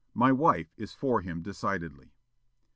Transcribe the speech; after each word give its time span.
My 0.15 0.31
wife 0.31 0.73
is 0.77 0.95
for 0.95 1.21
him 1.21 1.43
decidedly." 1.43 2.15